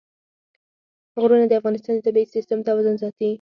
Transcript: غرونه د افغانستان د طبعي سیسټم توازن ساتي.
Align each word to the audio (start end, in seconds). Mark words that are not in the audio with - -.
غرونه 1.21 1.45
د 1.47 1.53
افغانستان 1.59 1.93
د 1.95 1.99
طبعي 2.07 2.25
سیسټم 2.35 2.59
توازن 2.67 2.95
ساتي. 3.01 3.29